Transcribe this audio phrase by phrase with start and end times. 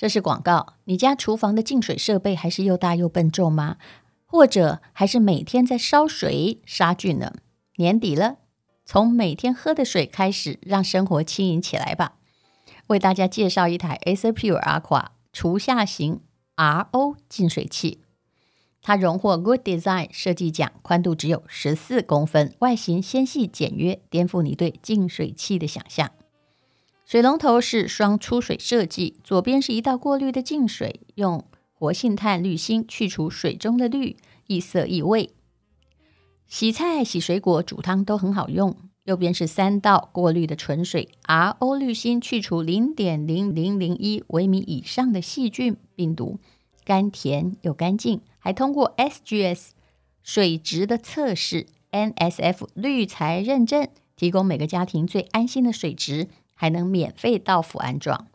[0.00, 0.76] 这是广告。
[0.84, 3.76] 你家厨房的净水设备还是又大又笨重吗？
[4.24, 7.34] 或者还是每天在烧水杀菌呢？
[7.76, 8.36] 年底了，
[8.86, 12.14] 从每天喝的水开始，让生活轻盈起来吧。
[12.86, 16.20] 为大家介绍一台 Acer Pure Aqua 厨下型
[16.56, 18.00] RO 净水器，
[18.80, 26.10] 它荣获 Good Design 设计奖，宽度只有十四公分，外形纤细简约，颠覆你对净水器的想象。
[27.10, 35.30] 水龙头是双出水设计，左边是一道过滤的净水，用活性炭滤芯去除水中的氯，异色异味。
[36.46, 38.76] 洗菜、洗水果、煮汤都很好用。
[39.02, 46.38] 右边是三道过滤的纯水，RO 滤芯去除零点零零零一微米以上的细菌病毒，
[46.84, 49.70] 甘甜又干净，还通过 SGS
[50.22, 56.28] 水质的测试，NSF 滤材认证，提供每个家庭最安心的水质。
[56.60, 58.26] 还能免费到府安装。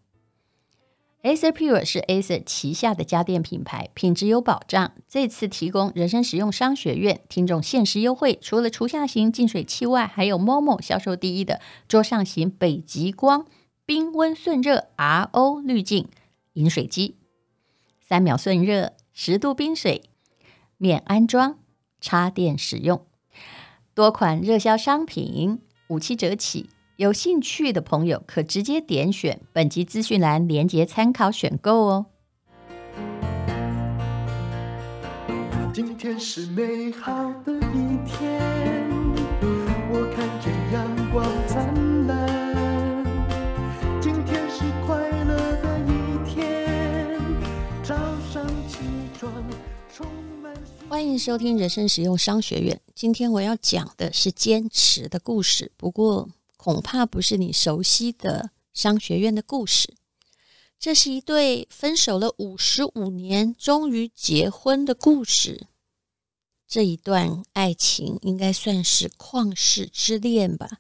[1.21, 4.93] Acer Pure 是 Acer 旗下的家电品牌，品质有保障。
[5.07, 13.45] 这次提供人生实用商学院听众限时优惠，除了厨下型净水器外，还有 Momo 销售第一的桌上型北极光
[13.85, 16.09] 冰温顺热 RO 滤镜
[16.53, 17.17] 饮水机，
[18.01, 20.01] 三秒顺热，十度冰水，
[20.77, 21.59] 免安装，
[22.01, 23.05] 插电使用。
[23.93, 26.71] 多款热销商品，五七折起。
[26.97, 32.05] 有兴趣的朋友可直接点选本集资讯栏连结参考选购哦。
[35.73, 37.11] 今天是美好
[37.43, 38.41] 的一天，
[39.91, 43.03] 我看见阳光灿烂。
[44.01, 47.19] 今天是快乐的一天，
[47.83, 47.93] 早
[48.31, 48.77] 上起
[49.19, 49.29] 床
[49.93, 50.07] 充
[50.41, 50.53] 满。
[50.87, 52.79] 欢迎收听人生实用商学院。
[52.93, 56.29] 今天我要讲的是坚持的故事，不过。
[56.65, 59.93] 恐怕不是你熟悉的商学院的故事。
[60.79, 65.67] 这是一对分手了五十五年，终于结婚的故事。
[66.67, 70.79] 这一段爱情应该算是旷世之恋吧。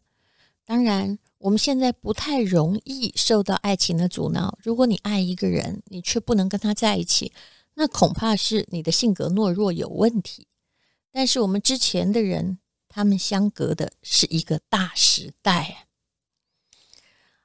[0.65, 4.57] 当然，我们现在不太容易受到爱情的阻挠。
[4.63, 7.31] 如果你爱一个人，你却不能跟他在一起，
[7.75, 10.47] 那恐怕是你的性格懦弱有问题。
[11.11, 12.57] 但是我们之前的人。
[12.95, 15.87] 他们相隔的是一个大时代。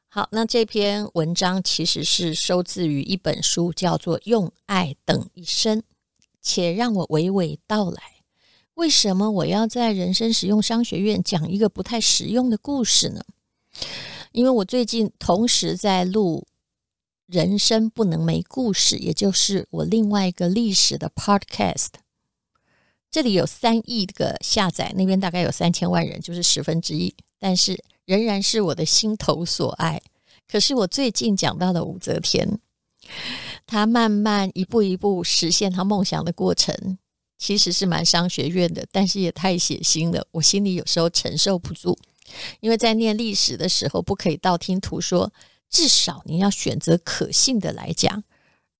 [0.06, 5.80] 好，那这篇文章其实是收自于一本书，叫做《用爱等一生》。
[6.40, 8.00] 且让我娓娓道来，
[8.74, 13.24] 为什么我要在人生实用商学院讲一个不太实用的故事呢？
[14.30, 16.46] 因为我最近同时在录
[17.26, 21.88] 《人生不能没故事》，也就是我另外一个历史的 Podcast。
[23.10, 27.12] 这里有三亿个下载，那边大概有三千万人，就是十分之一。
[27.38, 30.00] 但是仍然是我的心头所爱。
[30.46, 32.58] 可是我最近讲到了武则天，
[33.66, 36.98] 她慢慢一步一步实现她梦想的过程，
[37.38, 41.98] 其实是蛮商学院的，但是也太血腥了，我心里有时候承受不住。
[42.60, 45.32] 因为在念历史的时候，不可以道听途说，
[45.68, 48.22] 至少你要选择可信的来讲。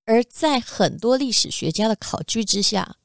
[0.05, 2.97] 而在很多历史学家的考据之下，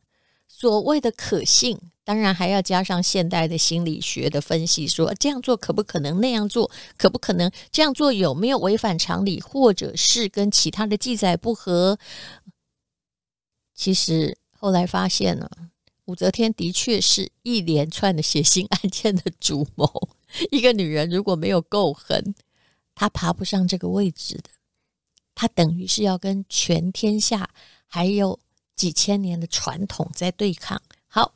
[0.58, 12.00] 所谓的可信，当然还要加上现代的心理学的分析，说这样做可不可能，那样做可不可能，这样做有没有违反常理，或者是跟其他的记载不合。
[13.74, 15.50] 其实后来发现呢，
[16.06, 20.10] 武则天的确是一连串的血腥案件的主谋。
[20.52, 22.34] 一个女人如果没有够狠，
[22.96, 24.50] 她爬不上这个位置的。
[25.36, 27.50] 她等于是要跟全天下
[27.86, 28.40] 还有。
[28.76, 30.82] 几千年的传统在对抗。
[31.08, 31.34] 好，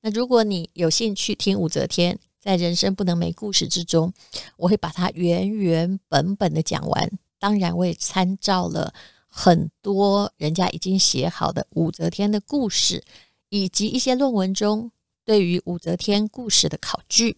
[0.00, 4.12] 那如果你有兴趣听武则天，在人生不能没故事之中，
[4.56, 7.10] 我会把它原原本本的讲完。
[7.38, 8.94] 当然，我也参照了
[9.26, 13.04] 很多人家已经写好的武则天的故事，
[13.48, 14.92] 以及一些论文中
[15.24, 17.36] 对于武则天故事的考据。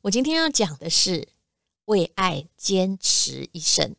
[0.00, 1.28] 我今天要讲的是
[1.84, 3.94] 为爱坚持一生。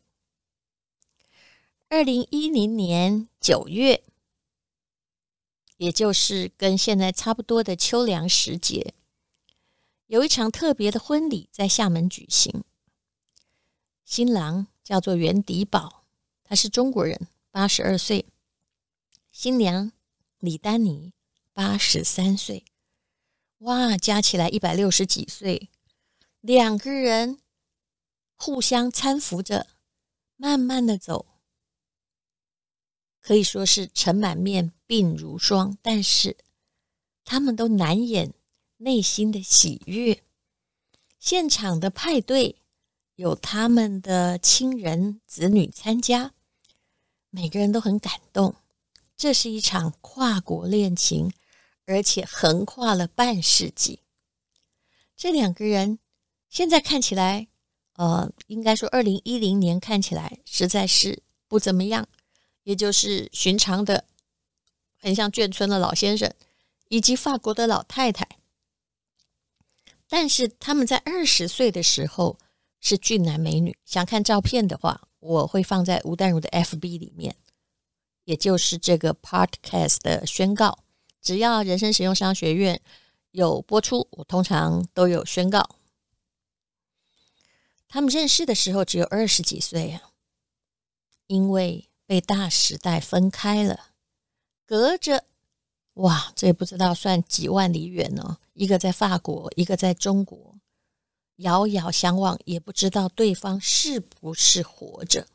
[1.88, 4.02] 二零一零年九月。
[5.82, 8.94] 也就是跟现在差不多的秋凉时节，
[10.06, 12.62] 有一场特别的婚礼在厦门举行。
[14.04, 16.04] 新郎叫做袁迪宝，
[16.44, 18.26] 他是中国人，八十二岁；
[19.32, 19.90] 新娘
[20.38, 21.14] 李丹妮，
[21.52, 22.64] 八十三岁。
[23.58, 25.68] 哇，加起来一百六十几岁，
[26.40, 27.40] 两个人
[28.36, 29.66] 互相搀扶着，
[30.36, 31.26] 慢慢的走。
[33.32, 36.36] 可以说是尘满面，鬓如霜，但是
[37.24, 38.34] 他们都难掩
[38.76, 40.22] 内心的喜悦。
[41.18, 42.56] 现场的派对
[43.14, 46.34] 有他们的亲人子女参加，
[47.30, 48.54] 每个人都很感动。
[49.16, 51.32] 这是一场跨国恋情，
[51.86, 54.00] 而且横跨了半世纪。
[55.16, 55.98] 这两个人
[56.50, 57.48] 现在看起来，
[57.94, 62.06] 呃，应该说，二零一零年看起来实在是不怎么样，
[62.62, 64.06] 也就是寻常的，
[64.98, 66.32] 很像眷村的老先生
[66.88, 68.28] 以及法国的老太太。
[70.08, 72.38] 但是他们在二十岁的时候
[72.80, 73.76] 是俊男美女。
[73.84, 77.36] 想看照片的话，我会放在吴淡如的 FB 里面。
[78.24, 80.84] 也就是这个 podcast 的宣告，
[81.20, 82.80] 只要人生实用商学院
[83.32, 85.76] 有播出，我通常都有宣告。
[87.88, 90.12] 他们认识的时候只有二十几岁啊，
[91.26, 93.86] 因为被大时代分开了，
[94.66, 95.24] 隔着
[95.94, 98.36] 哇，这也不知道算几万里远呢。
[98.52, 100.58] 一个在法国，一个在中国，
[101.36, 105.26] 遥遥相望，也不知道对方是不是活着。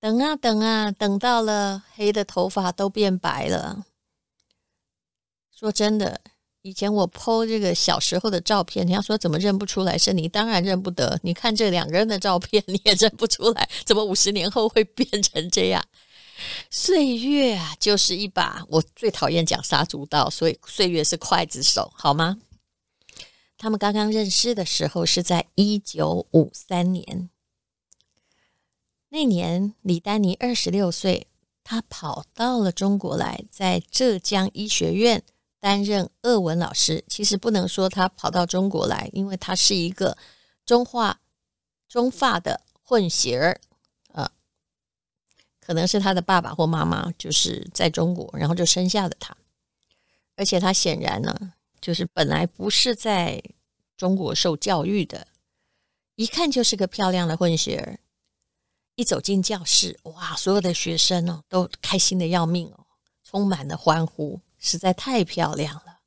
[0.00, 3.84] 等啊等啊，等到了黑的头发都变白了。
[5.50, 6.22] 说真的，
[6.62, 11.18] 以前我 po 这个小时候的照片，你要说怎么认不出来是你，当然认不得。
[11.24, 15.84] 你看这两个人的照片，你也认不出来，怎么五十年后会变成这样？
[16.70, 22.38] 岁月啊，就是一把，我最讨厌讲杀猪刀，所以岁月是刽子手，好吗？
[23.58, 27.28] 他们刚刚认识的时候是在一九五三年。
[29.08, 31.26] 那年，李丹妮二十六岁，
[31.64, 35.22] 她跑到了中国来，在浙江医学院
[35.62, 37.04] 担任俄文老师。
[37.06, 40.18] 其实不能说他跑到中国来，因为他是一个
[40.66, 41.20] 中华、
[41.88, 43.60] 中法的混血儿，
[44.08, 44.28] 呃，
[45.60, 49.36] 可能是他的爸爸或妈妈就是在中国，然后就生下了他。
[50.34, 53.40] 而且他显然呢，就是本来不是在
[53.96, 55.28] 中国受教育的，
[56.16, 58.00] 一看就是个漂亮的混血儿。
[58.94, 60.36] 一走进教室，哇！
[60.36, 62.84] 所有的学生哦，都开心的要命哦，
[63.24, 66.02] 充满了欢呼，实在太漂亮了，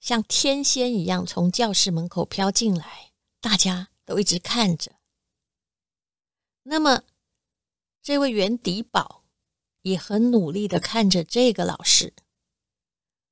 [0.00, 3.12] 像天仙一样从教室门口飘进来，
[3.42, 4.92] 大家都一直看着。
[6.62, 7.02] 那么，
[8.00, 9.22] 这位袁迪宝
[9.82, 12.14] 也很努力的看着这个老师，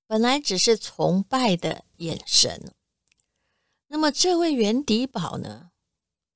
[0.06, 2.74] 本来只是崇拜的眼神。
[3.86, 5.70] 那么，这位袁迪宝呢？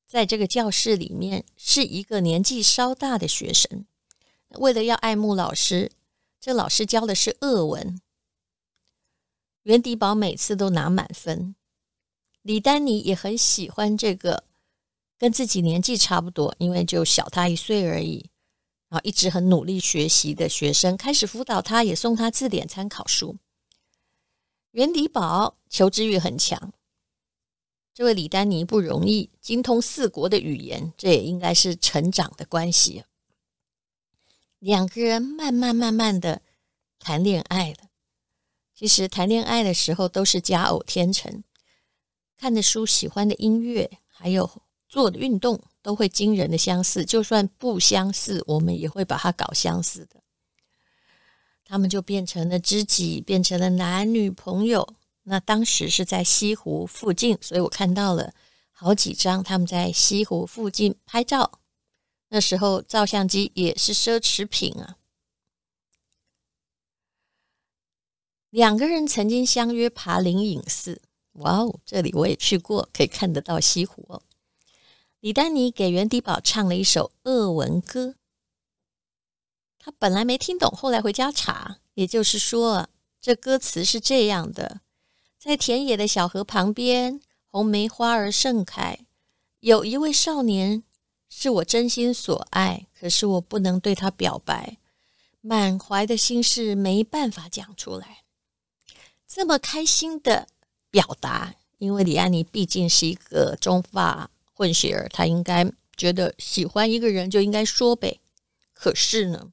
[0.07, 3.85] 在这个教室里面，是一个年纪稍大的学生。
[4.53, 5.93] 为了要爱慕老师，
[6.47, 8.01] 这老师教的是俄文。
[9.65, 11.57] 袁迪宝每次都拿满分。
[12.43, 14.45] 李丹妮也很喜欢这个
[15.19, 18.31] 跟自己年纪差不多，因为就小他一岁而已，
[18.89, 23.39] 然后一直很努力学习的学生，开始辅导他，也送他字典参考书。
[24.71, 26.73] 袁迪宝求知欲很强。
[27.93, 33.03] 这位李丹妮不容易，精通四国的语言，这也应该是成长的关系。
[34.59, 36.43] 两个人慢慢慢慢的
[36.99, 37.89] 谈恋爱了。
[38.75, 41.43] 其实谈恋爱的时候都是佳偶天成，
[42.37, 47.05] 看的书、喜欢的音乐，还有做的运动，都会惊人的相似。
[47.05, 50.21] 就算不相似，我们也会把它搞相似的。
[51.65, 54.95] 他们就变成了知己，变成了男女朋友。
[55.25, 58.33] 那当时是在西湖附近，所以我看到了
[58.71, 61.61] 好几张他们在西湖附近拍照。
[62.29, 64.97] 那时候照相机也是奢侈品啊。
[68.51, 71.03] 两个人曾经相约爬灵隐寺，
[71.33, 74.23] 哇哦，这里我也去过，可以看得到西湖哦。
[75.21, 78.15] 李丹妮给袁迪宝唱了一首鄂文歌，
[79.79, 82.89] 他本来没听懂，后来回家查，也就是说，
[83.21, 84.81] 这歌词是这样的。
[85.39, 88.99] 在田野的小河旁边，红梅花儿盛开。
[89.61, 90.85] 有一位少年
[91.29, 94.79] 是我真心所爱，可是我不能对他表白，
[95.41, 98.25] 满怀的心事没办法讲出来。
[99.27, 100.49] 这么开心的
[100.91, 108.21] 表达，因为李安妮毕竟是一个中法混血儿，她应该觉得喜欢一个人就应该说呗。
[108.73, 109.53] 可是呢，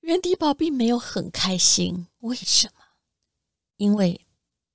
[0.00, 2.72] 袁迪宝并没有很开心，为什么？
[3.76, 4.20] 因为。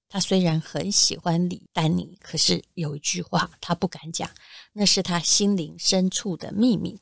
[0.08, 4.30] 他虽然很喜欢李丹妮，可是有一句话他不敢讲，
[4.77, 7.00] 那是他心灵深处的秘密。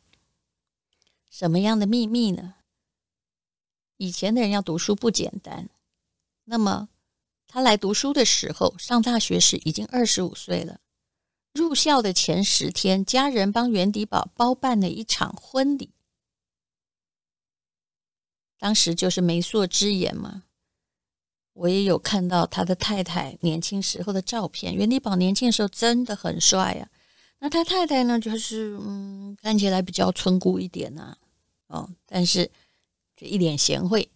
[1.30, 2.54] 什么样的秘密呢？
[3.98, 5.70] 以前的人要读书不简单。
[6.44, 6.90] 那么
[7.48, 10.82] 他来读书的时候，上大学时已经二十五岁了。
[11.54, 15.90] 入校的前十天，家人帮袁迪宝包办了一场婚礼。
[18.60, 20.44] 当时就是媒妁之言嘛。
[21.54, 26.90] 我也有看到他的太太年轻时候的照片，袁迪宝年轻的时候真的很帅啊。
[27.44, 31.18] 那他太太呢，就是嗯，看起来比较村姑一点呐、
[31.68, 32.50] 啊，哦，但是
[33.18, 34.10] 就一脸贤惠。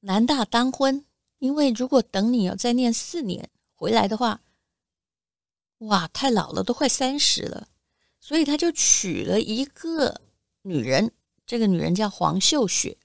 [0.00, 1.04] 男大当婚，
[1.38, 4.40] 因为如果等你要再念四年回来的话，
[5.78, 7.68] 哇，太老了，都快三十了，
[8.18, 10.20] 所以他就娶了一个
[10.62, 11.12] 女人，
[11.46, 12.98] 这个女人叫黄秀雪。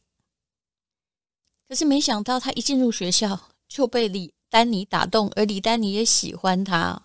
[1.67, 7.03] 可是没想到，他一进入学校就被李丹妮打动，而李丹妮也喜欢他。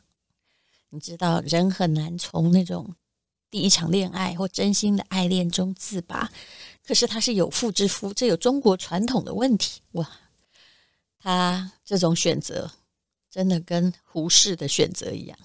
[0.93, 2.95] 你知道，人很难从那种
[3.49, 6.31] 第一场恋爱或真心的爱恋中自拔。
[6.85, 10.11] 可是他是有妇之夫，这有中国传统的问题哇！
[11.21, 12.73] 他这种选择
[13.31, 15.39] 真的跟胡适的选择一样。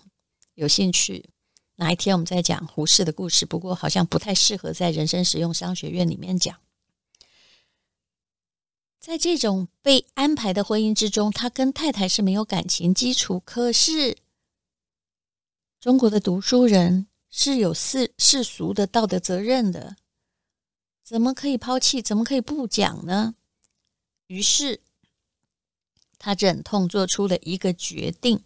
[0.56, 1.30] 有兴趣，
[1.76, 3.46] 哪一天我们再讲胡适的故事。
[3.46, 6.58] 不过好像不太适合在人生实用商学院里面讲。
[9.00, 14.18] 在这种被安排的婚姻之中，他跟太太是没有感情基础，可是。
[15.86, 19.96] 中国的读书人是有世世俗的道德责任的，
[21.04, 22.02] 怎么可以抛弃？
[22.02, 23.36] 怎么可以不讲呢？
[24.26, 24.82] 于是
[26.18, 28.42] 他忍痛做出了一个决定，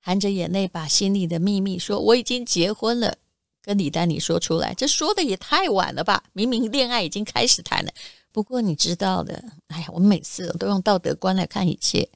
[0.00, 3.16] 含着眼泪把心里的秘密说：“我已经结婚了。”
[3.62, 6.24] 跟李丹妮说出来，这说的也太晚了吧？
[6.34, 7.90] 明明恋爱已经开始谈了。
[8.30, 12.10] 不过你知道的，哎呀，我每次都用道德观来看一切。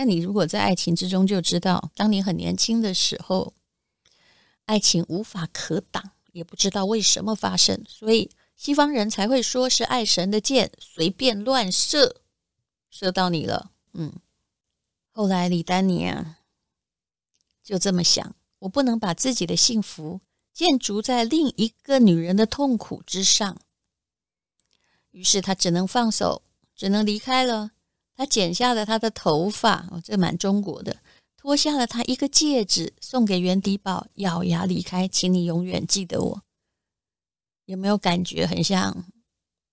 [0.00, 3.52] 那你如果在爱情之中就知道，当你很年轻的时候，
[4.64, 12.22] 爱情无法可挡，也不知道为什么发生，所以西方人才会说是爱神的箭随便乱射，
[12.88, 13.72] 射到你了。
[13.92, 14.14] 嗯，
[15.10, 16.38] 后来李丹妮啊，
[17.62, 20.22] 就这么想，我不能把自己的幸福
[20.54, 23.60] 建筑在另一个女人的痛苦之上，
[25.10, 26.40] 于是他只能放手，
[26.74, 27.72] 只能离开了。
[28.20, 30.94] 他剪下了他的头发，哦，这蛮中国的。
[31.38, 35.08] 脱下了他一个戒指，送给袁迪宝，咬牙离开。
[35.08, 36.42] 请你永远记得我。
[37.64, 39.06] 有没有感觉很像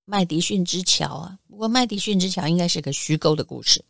[0.06, 1.40] 麦迪逊之桥啊？
[1.50, 3.84] 不过麦迪逊之桥应该是个虚构的故事，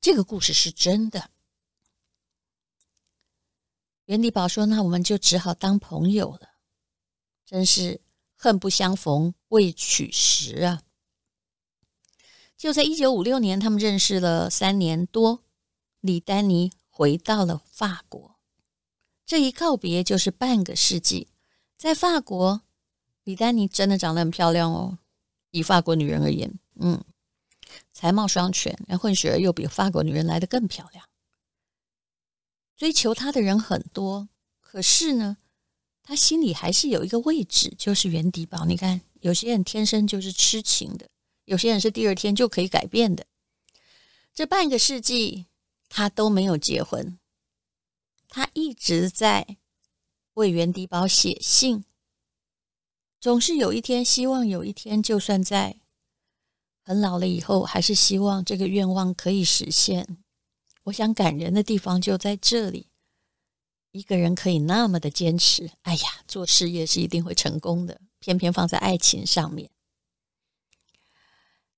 [0.00, 1.30] 这个故事是真的。
[4.04, 6.50] 袁迪宝说：“那我们就只好当朋友了。”
[7.44, 8.00] 真是
[8.36, 10.84] 恨不相逢未娶时啊！
[12.58, 15.44] 就在一九五六年，他们认识了三年多，
[16.00, 18.36] 李丹妮回到了法国。
[19.24, 21.28] 这一告别就是半个世纪。
[21.76, 22.62] 在法国，
[23.22, 24.98] 李丹妮真的长得很漂亮哦，
[25.52, 27.04] 以法国女人而言，嗯，
[27.92, 31.08] 才貌双全，然后混血儿又比法国女人来的更漂亮。
[32.76, 34.28] 追求她的人很多，
[34.60, 35.36] 可是呢，
[36.02, 38.64] 她心里还是有一个位置，就是袁迪宝。
[38.64, 41.08] 你看，有些人天生就是痴情的。
[41.48, 43.26] 有些人是第二天就可以改变的。
[44.34, 45.46] 这半个世纪，
[45.88, 47.18] 他都没有结婚，
[48.28, 49.56] 他一直在
[50.34, 51.84] 为袁迪宝写信，
[53.18, 55.80] 总是有一天，希望有一天，就算在
[56.82, 60.18] 很老了以后，还是希望这个愿望可以实现。
[60.84, 62.90] 我想感人的地方就在这里，
[63.92, 69.70] 一个人可以那么的坚持，哎呀，做事业是一定会成功的，偏偏放在爱情上面。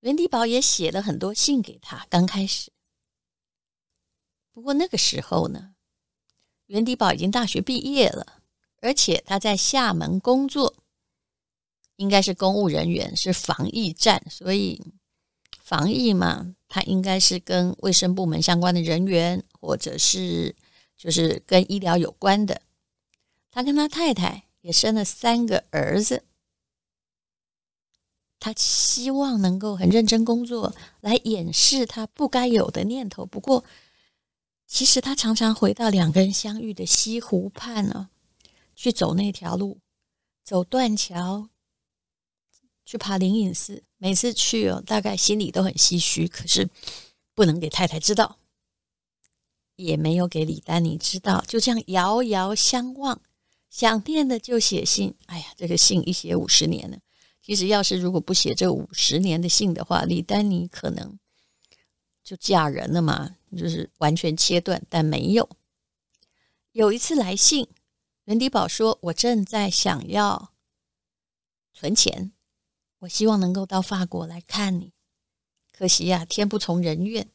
[0.00, 2.06] 袁迪宝也写了很多信给他。
[2.08, 2.72] 刚开始，
[4.52, 5.74] 不过那个时候呢，
[6.66, 8.40] 袁迪宝已经大学毕业了，
[8.80, 10.74] 而且他在厦门工作，
[11.96, 14.82] 应该是公务人员，是防疫站，所以
[15.62, 20.56] 防疫嘛，他应该是跟卫生部门相关的人员，或者是
[20.96, 22.62] 就是跟医疗有关的。
[23.50, 26.24] 他跟他太太也生了三个儿子。
[28.40, 33.26] 他希望能够很认真工作，来掩饰他不该有的念头。
[33.26, 33.62] 不过，
[34.66, 38.08] 其实他常常回到两个人相遇的西湖畔呢，
[38.74, 39.78] 去走那条路，
[40.42, 41.50] 走断桥，
[42.86, 43.84] 去爬灵隐寺。
[43.98, 46.70] 每次去哦，大概心里都很唏嘘，可是
[47.34, 48.38] 不能给太太知道，
[49.76, 51.44] 也没有给李丹妮知道。
[51.46, 53.20] 就这样遥遥相望，
[53.68, 55.14] 想念的就写信。
[55.26, 56.98] 哎呀，这个信一写五十年了。
[57.50, 61.18] 其实，要是如果不写这五十年的信的话，李丹妮可能
[62.22, 64.80] 就嫁人了嘛，就是完全切断。
[64.88, 65.48] 但没有。
[66.70, 67.66] 有一次来信，
[68.26, 70.52] 袁迪宝说：“我正在想要
[71.74, 72.30] 存钱，
[73.00, 74.92] 我希望能够到法国来看你。
[75.72, 77.28] 可惜呀，天不从人愿，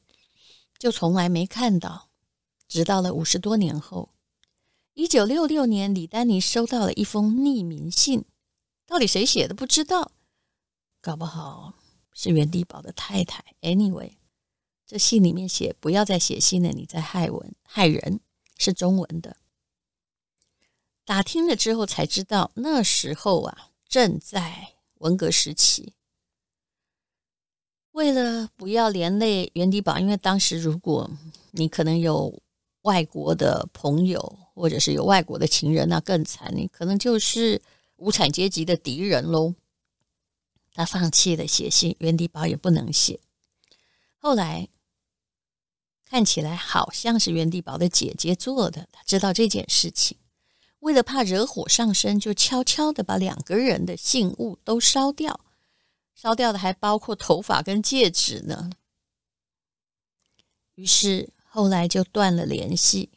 [0.79, 2.07] 就从来没看到。
[2.69, 4.13] 直到了五十多年后，
[4.93, 8.23] 一九六六年，李丹妮收到了一封匿名信。”
[8.85, 10.11] 到底谁写的不知道，
[11.01, 11.73] 搞不好
[12.13, 13.43] 是袁迪宝的太太。
[13.61, 14.13] Anyway，
[14.85, 18.19] 这信里面写不要再写信了，你在害文害人，
[18.57, 19.37] 是中文的。
[21.03, 25.93] 打听了之后才知道，那时候啊正在文革时期。
[27.91, 31.09] 为了不要连累袁迪宝，因为当时如果
[31.51, 32.41] 你可能有
[32.81, 37.61] 外国的朋友，或者是有外国的情人，那更惨，你可能就是
[37.97, 39.55] 无产阶级的敌人喽。
[40.73, 43.21] 他放弃了写信，袁迪宝也不能写。
[44.17, 44.67] 后来
[46.03, 50.17] 看起来好像是袁迪宝的姐姐做的，他知道这件事情，
[50.79, 55.39] 为了怕惹火上身，就悄悄的把两个人的信物都烧掉。
[56.13, 58.69] 烧掉的还包括头发跟戒指呢。
[60.75, 63.11] 于是后来就断了联系。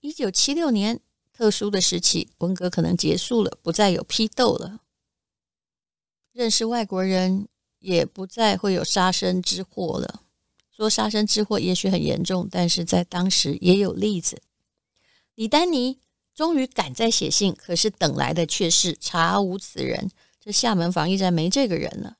[0.00, 1.00] 一九七六年，
[1.40, 4.80] 特殊的时期，文革可能结束了，不再有批斗了。
[6.32, 10.22] 认识外国人也不再会有杀身之祸了。
[10.70, 14.42] 说杀身之祸也许很严重，但是在当时也有例子。
[15.34, 15.98] 李丹妮
[16.34, 20.10] 终于赶在写信，可是等来的却是查无此人。
[20.38, 22.18] 这厦门防疫站没这个人了。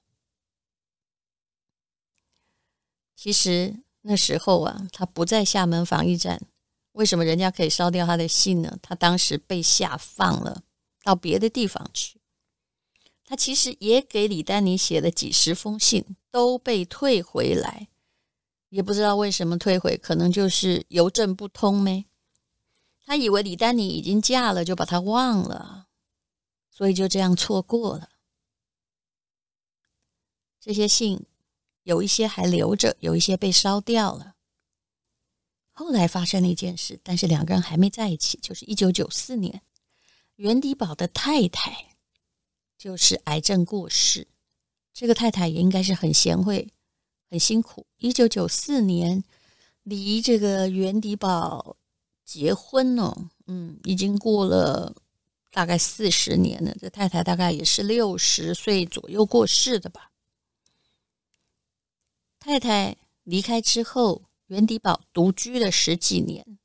[3.15, 6.41] 其实那时候啊，他不在厦门防疫站，
[6.93, 8.79] 为什么人家可以烧掉他的信呢？
[8.83, 10.63] 他当时被下放了
[11.03, 12.21] 到别的地方去。
[13.25, 17.89] 他其实也给李丹妮写了几十封信，都被退回来，
[18.71, 22.07] 也不知道为什么退回，可能就是邮政不通呗。
[23.05, 25.87] 他以为李丹妮已经嫁了，就把他忘了。
[26.71, 28.09] 所以就这样错过了。
[30.59, 31.27] 这些信
[31.83, 34.35] 有一些还留着，有一些被烧掉了。
[35.81, 39.63] 后来发生了一件事，但是两个人还没在一起，就是一九九四年，
[40.37, 41.97] 袁迪宝的太太
[42.77, 44.29] 就是癌症过世。
[44.93, 46.69] 这个太太也应该是很贤惠、
[47.31, 47.87] 很辛苦。
[47.97, 49.25] 一九九四年
[49.83, 51.79] 离这个袁迪宝
[52.27, 54.95] 结婚哦，嗯，已经过了。
[55.51, 60.13] 大概四十年了，这太太大概也是六十岁左右过世的吧。
[62.39, 66.59] 太太离开之后，袁迪宝独居了十几年，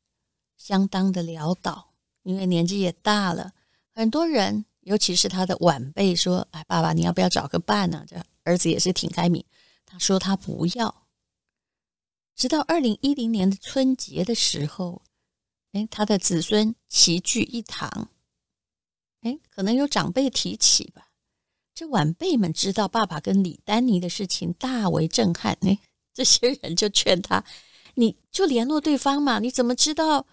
[0.58, 1.94] 相当的潦倒，
[2.24, 3.54] 因为年纪也大了。
[3.94, 9.46] 很多人，尤其是他的晚辈，说：“哎，爸爸，你要不要找个伴呢？”这儿子也是挺开明，
[9.86, 11.06] 他说他不要。
[12.36, 15.04] 直到二零一零年的春节的时候，
[15.74, 18.10] 哎，他的子孙齐聚一堂。
[19.22, 21.12] 哎，可能有长辈提起吧。
[21.76, 25.56] 这晚辈们知道爸爸跟李丹妮的事情，大为震撼。
[25.62, 25.78] 哎，
[26.16, 27.46] 这些人就劝他
[27.96, 30.26] ：“你就联络对方嘛，你怎么知道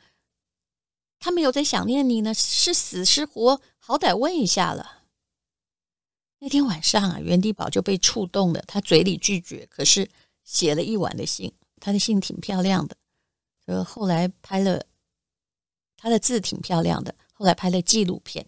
[1.18, 2.32] 他没有在想念你呢？
[2.32, 5.02] 是死是活，好歹问一下了。”
[6.40, 10.10] 那天晚上啊，袁迪宝就被触动了，他嘴里拒绝，可是
[10.44, 11.52] 写了一晚的信。
[11.80, 12.96] 他的信挺漂亮的，
[13.66, 14.86] 呃，后来拍了，
[15.96, 18.46] 他的字挺漂亮的，后来拍了纪录片。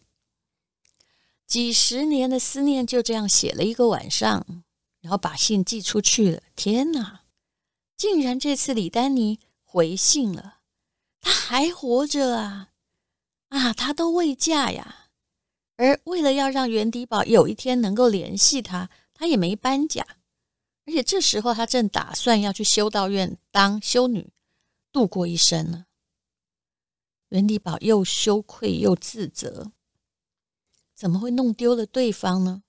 [1.47, 4.65] 几十年的思念就这样写了一个晚上，
[5.01, 6.43] 然后把信寄出去了。
[6.55, 7.24] 天哪，
[7.97, 10.61] 竟然这次李丹妮回信了，
[11.21, 12.73] 她还活着啊！
[13.49, 15.11] 啊，她都未嫁呀。
[15.77, 20.07] 而为了要让袁迪宝有一天能够联系她，她也没搬家。
[20.87, 24.33] 而且这时候她正打算要去修道院当修女，
[24.93, 25.87] 度过一生呢。
[27.31, 29.73] 袁迪宝又羞愧又自责。
[30.95, 32.63] 怎么会弄丢了对方呢？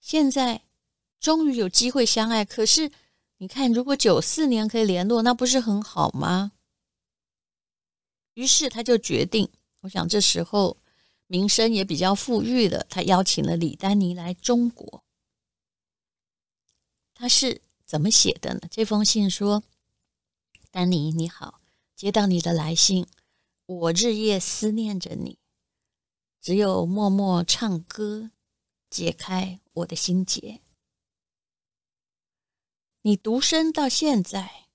[0.00, 0.62] 现在
[1.22, 2.90] 终于有机会相爱，可是
[3.38, 6.50] 你看，如果九四年可以联络，那不是很好吗？
[8.34, 9.48] 于是他就决定，
[9.82, 10.78] 我想这时候
[11.28, 15.04] 名声也比较富裕了，他邀请了李丹妮来中国。
[17.14, 18.62] 他是怎么写的呢？
[18.68, 19.62] 这封信说
[20.72, 21.60] ：“丹妮你好，
[21.94, 23.06] 接到你的来信。”
[23.66, 25.38] 我日夜思念着你，
[26.40, 28.32] 只有默默唱歌
[28.90, 30.61] 解开我的心结。
[33.02, 34.68] 你独身到现在，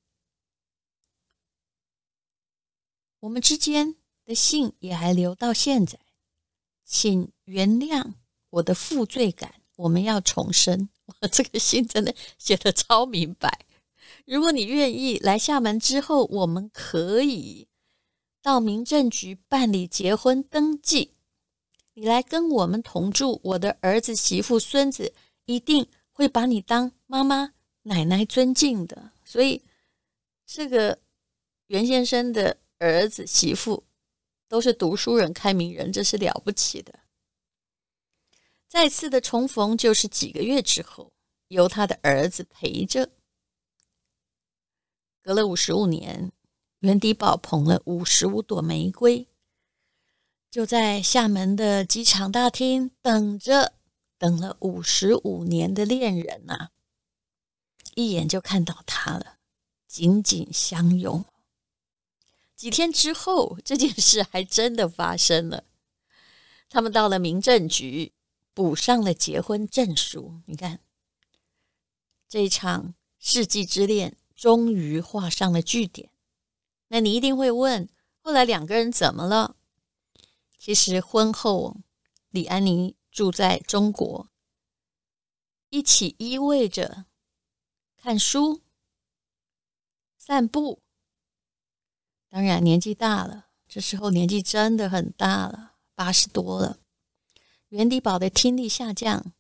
[3.22, 5.98] 我们之间的信也还留到现在，
[6.84, 8.14] 请原谅
[8.50, 9.62] 我的负罪感。
[9.78, 10.90] 我们要重生。
[11.22, 13.66] 我这个信真的写得超明白。
[14.26, 17.68] 如果你愿意来厦门之后，我们可以。
[18.42, 21.14] 到民政局办理结婚登记，
[21.94, 25.14] 你来跟我们同住，我的儿子、媳妇、孙子
[25.46, 27.54] 一定会把你当妈妈、
[27.88, 29.12] 奶奶尊敬的。
[29.26, 29.64] 所以，
[30.46, 31.00] 这个
[31.68, 33.84] 袁先生的儿子、媳妇
[34.48, 37.00] 都是读书人、开明人，这是了不起的。
[38.68, 41.12] 再次的重逢就是几个月之后，
[41.48, 43.10] 由他的儿子陪着，
[45.22, 46.32] 隔了五十五年。
[46.82, 49.28] 袁迪宝捧了五十五朵玫瑰，
[50.52, 53.74] 就在厦门的机场大厅等着，
[54.20, 56.72] 等了五十五年的恋人呐、啊，
[57.98, 59.40] 一眼就看到他了，
[59.88, 61.26] 紧紧相拥。
[62.56, 65.64] 几天之后，这件事还真的发生了。
[66.70, 68.14] 他们到了民政局，
[68.54, 70.42] 补上了结婚证书。
[70.46, 70.80] 你看，
[72.30, 76.12] 这一场世纪之恋终于画上了句点。
[76.90, 77.90] 那你一定会问，
[78.22, 79.56] 后来两个人怎么了？
[80.60, 81.78] 其实婚后，
[82.30, 84.30] 李安妮住在中国，
[85.72, 87.06] 一起依偎着
[87.98, 88.62] 看书、
[90.18, 90.80] 散步。
[92.30, 96.80] 当然，年纪大了，这时候年纪真的很大了，八十多了。
[97.70, 99.34] 袁迪宝的听力下降，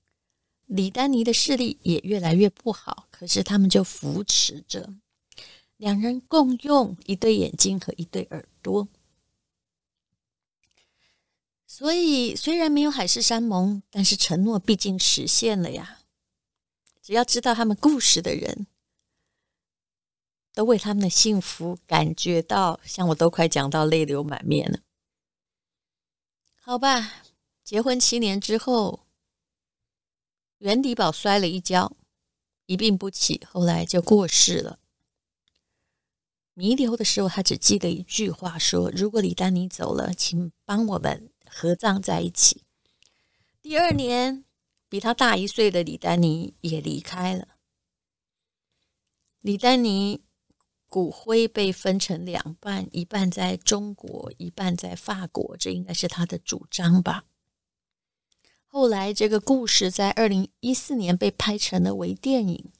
[0.66, 3.08] 李丹妮的视力也越来越不好。
[3.12, 4.94] 可是他们就扶持着，
[5.78, 8.88] 两人共用一对眼睛和一对耳朵。
[11.66, 16.00] 所以，虽然没有海誓山盟，但是承诺毕竟实现了呀。
[17.08, 18.68] 只要知道他们故事的人。
[20.54, 24.80] 都为他们的幸福感觉到，像我都快讲到泪流满面了。
[26.60, 27.24] 好吧，
[27.64, 29.08] 结婚七年之后，
[30.58, 31.96] 袁迪宝摔了一跤，
[32.66, 34.80] 一病不起，后来就过世了。
[36.56, 42.64] 弥留的时候，他只记得一句话说：“如果李丹妮走了，请帮我们合葬在一起。”
[43.62, 44.44] 第二年，
[44.90, 47.48] 比他大一岁的李丹妮也离开了。
[49.42, 50.24] 李丹妮。
[50.90, 57.26] 骨灰被分成两半，一半在中国，一半在法国，这应该是他的主张吧。
[58.68, 62.72] 后来，这个故事在二零一四年被拍成了微电影，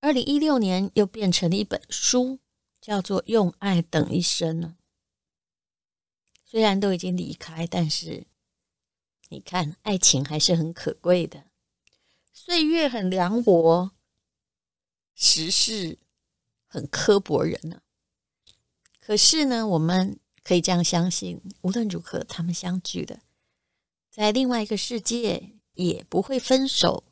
[0.00, 2.40] 二零一六年又变成了一本书，
[2.78, 4.60] 叫做《用爱等一生》。
[6.44, 8.26] 虽然都已经离开，但是
[9.28, 11.44] 你看，爱情还是很可贵的。
[12.32, 13.90] 岁月很凉薄。
[15.18, 15.98] 时事
[16.66, 17.80] 很刻薄人呢、
[19.00, 23.20] 可是呢，我们可以这样相信：无论如何，他们相聚的，
[24.10, 27.04] 在另外一个世界也不会分手，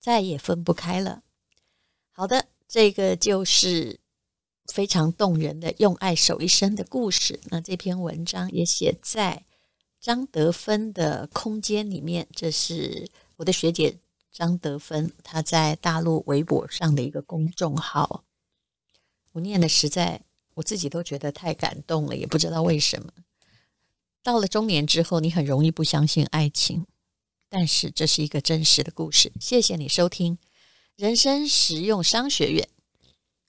[0.00, 1.24] 再也分不开了。
[2.10, 4.00] 好的，这个就是
[4.72, 7.38] 非常动人的用爱守一生的故事。
[7.50, 9.44] 那这篇文章也写在
[10.02, 14.00] 张德芬的空间里面，这是我的学姐。
[14.32, 18.24] 张德芬，她在大陆微博上的一个公众号，
[19.30, 20.22] 我念的实在，
[20.54, 23.12] 我自己都觉得太感动了，也不知道为什么。
[24.24, 26.86] 到了中年之后，你很容易不相信爱情，
[27.48, 29.30] 但是这是一个真实的故事。
[29.38, 30.38] 谢谢你收听
[30.96, 32.68] 人生实用商学院。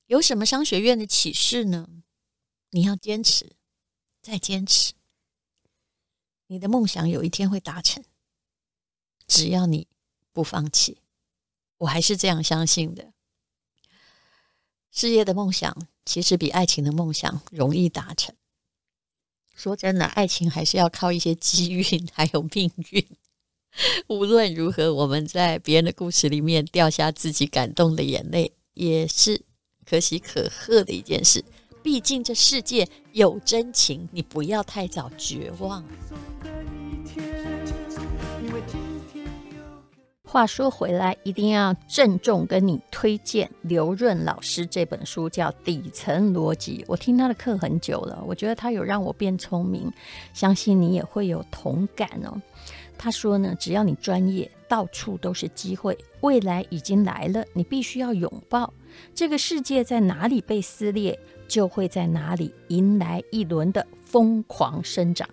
[0.06, 1.88] 有什么商学院的启示呢？
[2.70, 3.54] 你要坚持，
[4.22, 4.94] 再坚持，
[6.48, 8.04] 你的梦想有一天会达成，
[9.28, 9.88] 只要你。
[10.36, 10.98] 不放弃，
[11.78, 13.14] 我还是这样相信的。
[14.90, 18.34] 事业的梦想其实比爱情的梦想容易达成。
[19.56, 23.08] 说真的，爱情还是要靠一些机运， 还有命运。
[24.08, 29.46] 无论如何，我们在别人的故事里面掉下自己感动的眼泪，也是
[29.86, 31.46] 可喜可贺的一件事。
[31.84, 35.84] 毕竟这世界有真情，你不要太早绝望。
[40.24, 46.80] 话说回来，一定要郑重跟你推荐刘润老师这本书，叫《底层逻辑》。
[46.88, 49.92] 我听他的课很久了，我觉得他有让我变聪明，
[50.34, 52.42] 相信你也会有同感哦。
[52.98, 58.74] 他说呢，只要你专业，到处都是机会，未来已经来了，你必须要拥抱。
[59.14, 65.28] 这个世界在哪里被撕裂，就会在哪里迎来一轮的疯狂生长。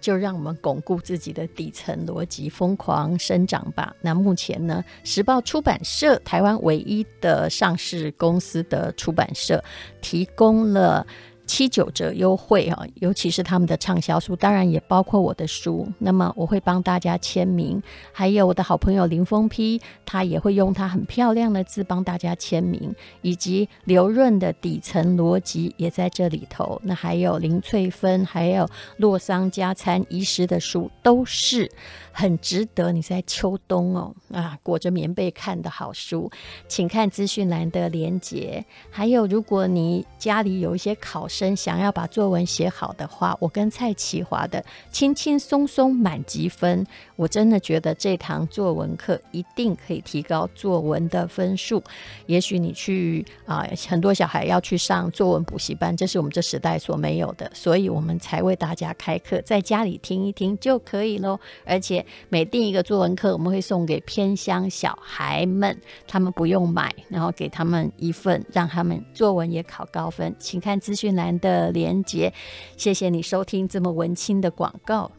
[0.00, 3.94] 就让我们巩固自己的底层逻辑，疯狂生长吧。
[4.00, 9.62] 那目前呢，时报出版社台湾唯一的上市公司的出版社
[10.00, 11.06] 提供了。
[11.52, 15.86] 七九折优惠啊，尤其是他们的畅销书，当然也包括我的书。
[15.98, 26.80] 那么我会帮大家签名，还有我的好朋友林峰丕，他也会用他很漂亮的字帮大家签名，以及刘润的底层逻辑也在这里头。
[26.84, 31.70] 那还有林翠芬，还有洛桑加餐医师的书，都是
[32.12, 36.30] 很值得你在秋冬哦啊裹着棉被看的好书。
[36.66, 38.64] 请看资讯栏的连结。
[38.90, 41.41] 还有，如果你家里有一些考生。
[41.42, 51.82] 生想要把作文写好的话，我跟蔡淇华的轻轻松松满级分，我真的觉得这堂作文课一定可以提高作文的分数。
[52.26, 61.38] 也许你去啊、很多小孩要去上作文补习班，这是我们这时代所没有的，所以我们才为大家开课，在家里听一听就可以喽。
[61.66, 65.76] 而且每订一个作文课，我们会送给偏乡小孩们，
[66.06, 70.34] 他们不用买，然后给他们一份，让他们作文也考高分。
[70.38, 72.32] 请看资讯栏的连接。
[72.76, 75.10] 谢谢你收听这么文青的广告。